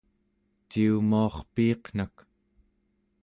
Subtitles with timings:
[0.69, 2.15] ciumuarpiiqnak!